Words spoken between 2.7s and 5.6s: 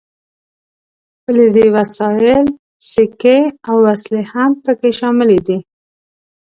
سیکې او وسلې هم پکې شاملې دي.